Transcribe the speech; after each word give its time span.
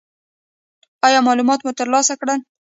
ایا 1.07 1.19
معلومات 1.27 1.59
مو 1.63 1.71
ترلاسه 1.79 2.13
کړل؟ 2.21 2.39